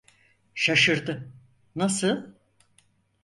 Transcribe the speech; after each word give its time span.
Şaşırdı: 0.53 1.31
Nasıl… 1.75 2.33